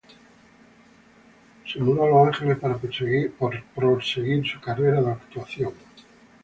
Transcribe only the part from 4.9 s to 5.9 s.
de actuación.